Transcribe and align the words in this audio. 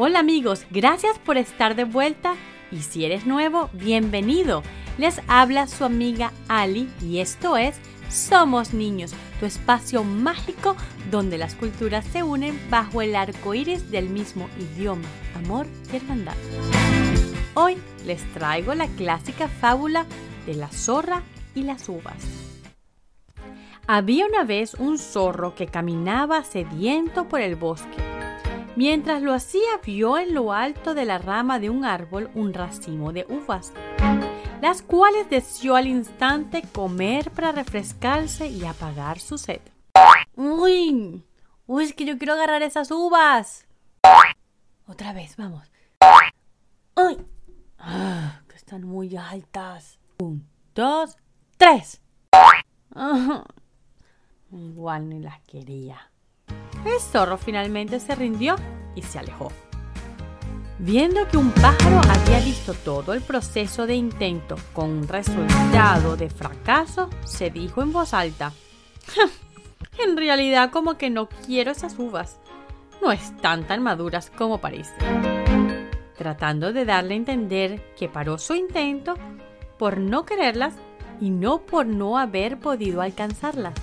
Hola 0.00 0.20
amigos, 0.20 0.64
gracias 0.70 1.18
por 1.18 1.38
estar 1.38 1.74
de 1.74 1.82
vuelta 1.82 2.36
y 2.70 2.82
si 2.82 3.04
eres 3.04 3.26
nuevo, 3.26 3.68
bienvenido. 3.72 4.62
Les 4.96 5.20
habla 5.26 5.66
su 5.66 5.84
amiga 5.84 6.32
Ali 6.46 6.88
y 7.02 7.18
esto 7.18 7.56
es 7.56 7.80
Somos 8.08 8.74
Niños, 8.74 9.12
tu 9.40 9.46
espacio 9.46 10.04
mágico 10.04 10.76
donde 11.10 11.36
las 11.36 11.56
culturas 11.56 12.04
se 12.04 12.22
unen 12.22 12.60
bajo 12.70 13.02
el 13.02 13.16
arco 13.16 13.54
iris 13.54 13.90
del 13.90 14.08
mismo 14.08 14.48
idioma, 14.60 15.08
amor 15.34 15.66
y 15.92 15.96
hermandad. 15.96 16.36
Hoy 17.54 17.76
les 18.06 18.22
traigo 18.34 18.74
la 18.74 18.86
clásica 18.86 19.48
fábula 19.48 20.06
de 20.46 20.54
la 20.54 20.68
zorra 20.68 21.24
y 21.56 21.64
las 21.64 21.88
uvas. 21.88 22.24
Había 23.88 24.26
una 24.26 24.44
vez 24.44 24.74
un 24.74 24.96
zorro 24.96 25.56
que 25.56 25.66
caminaba 25.66 26.44
sediento 26.44 27.26
por 27.26 27.40
el 27.40 27.56
bosque 27.56 28.08
Mientras 28.78 29.22
lo 29.22 29.34
hacía, 29.34 29.80
vio 29.84 30.18
en 30.18 30.34
lo 30.34 30.52
alto 30.52 30.94
de 30.94 31.04
la 31.04 31.18
rama 31.18 31.58
de 31.58 31.68
un 31.68 31.84
árbol 31.84 32.30
un 32.36 32.54
racimo 32.54 33.12
de 33.12 33.26
uvas, 33.28 33.72
las 34.62 34.82
cuales 34.82 35.28
deseó 35.28 35.74
al 35.74 35.88
instante 35.88 36.62
comer 36.62 37.32
para 37.32 37.50
refrescarse 37.50 38.46
y 38.46 38.64
apagar 38.64 39.18
su 39.18 39.36
sed. 39.36 39.60
¡Uy! 40.36 41.26
¡Uy, 41.66 41.82
es 41.82 41.92
que 41.92 42.04
yo 42.04 42.18
quiero 42.18 42.34
agarrar 42.34 42.62
esas 42.62 42.92
uvas! 42.92 43.66
Otra 44.86 45.12
vez, 45.12 45.36
vamos. 45.36 45.68
¡Uy! 46.94 47.26
Ah, 47.80 48.42
que 48.48 48.54
están 48.54 48.84
muy 48.84 49.16
altas. 49.16 49.98
Un, 50.20 50.48
dos, 50.76 51.16
tres. 51.56 52.00
igual 54.52 55.08
ni 55.08 55.18
las 55.18 55.40
quería. 55.40 56.12
El 56.88 57.00
zorro 57.00 57.36
finalmente 57.36 58.00
se 58.00 58.14
rindió 58.14 58.56
y 58.94 59.02
se 59.02 59.18
alejó. 59.18 59.52
Viendo 60.78 61.26
que 61.28 61.36
un 61.36 61.50
pájaro 61.50 62.00
había 62.08 62.40
visto 62.40 62.72
todo 62.72 63.12
el 63.12 63.20
proceso 63.20 63.86
de 63.86 63.94
intento 63.94 64.56
con 64.72 64.90
un 64.90 65.08
resultado 65.08 66.16
de 66.16 66.30
fracaso, 66.30 67.10
se 67.24 67.50
dijo 67.50 67.82
en 67.82 67.92
voz 67.92 68.14
alta, 68.14 68.52
en 69.98 70.16
realidad 70.16 70.70
como 70.70 70.96
que 70.96 71.10
no 71.10 71.28
quiero 71.28 71.72
esas 71.72 71.98
uvas. 71.98 72.38
No 73.02 73.12
están 73.12 73.66
tan 73.66 73.82
maduras 73.82 74.30
como 74.30 74.58
parece. 74.58 74.94
Tratando 76.16 76.72
de 76.72 76.84
darle 76.84 77.14
a 77.14 77.18
entender 77.18 77.94
que 77.96 78.08
paró 78.08 78.38
su 78.38 78.54
intento 78.54 79.14
por 79.78 79.98
no 79.98 80.24
quererlas 80.24 80.74
y 81.20 81.30
no 81.30 81.60
por 81.62 81.86
no 81.86 82.18
haber 82.18 82.58
podido 82.58 83.02
alcanzarlas. 83.02 83.74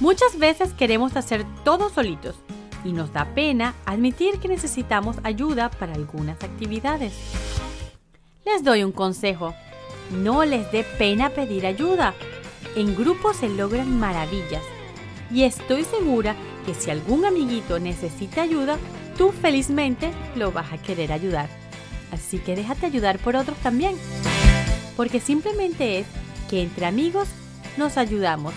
Muchas 0.00 0.38
veces 0.38 0.72
queremos 0.74 1.16
hacer 1.16 1.44
todo 1.64 1.90
solitos 1.90 2.36
y 2.84 2.92
nos 2.92 3.12
da 3.12 3.24
pena 3.34 3.74
admitir 3.84 4.38
que 4.38 4.46
necesitamos 4.46 5.16
ayuda 5.24 5.70
para 5.70 5.94
algunas 5.94 6.42
actividades. 6.44 7.12
Les 8.46 8.62
doy 8.62 8.84
un 8.84 8.92
consejo. 8.92 9.54
No 10.22 10.44
les 10.44 10.70
dé 10.70 10.84
pena 10.84 11.30
pedir 11.30 11.66
ayuda. 11.66 12.14
En 12.76 12.94
grupo 12.94 13.34
se 13.34 13.48
logran 13.48 13.98
maravillas. 13.98 14.62
Y 15.32 15.42
estoy 15.42 15.82
segura 15.82 16.36
que 16.64 16.74
si 16.74 16.92
algún 16.92 17.24
amiguito 17.24 17.80
necesita 17.80 18.42
ayuda, 18.42 18.78
tú 19.16 19.32
felizmente 19.32 20.12
lo 20.36 20.52
vas 20.52 20.72
a 20.72 20.78
querer 20.78 21.12
ayudar. 21.12 21.48
Así 22.12 22.38
que 22.38 22.54
déjate 22.54 22.86
ayudar 22.86 23.18
por 23.18 23.34
otros 23.34 23.58
también. 23.58 23.96
Porque 24.96 25.18
simplemente 25.18 25.98
es 25.98 26.06
que 26.48 26.62
entre 26.62 26.86
amigos 26.86 27.28
nos 27.76 27.96
ayudamos 27.96 28.54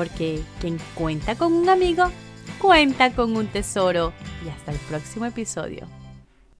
porque 0.00 0.40
quien 0.62 0.78
cuenta 0.94 1.34
con 1.34 1.52
un 1.52 1.68
amigo, 1.68 2.04
cuenta 2.58 3.12
con 3.12 3.36
un 3.36 3.46
tesoro. 3.48 4.14
Y 4.42 4.48
hasta 4.48 4.72
el 4.72 4.78
próximo 4.78 5.26
episodio. 5.26 5.99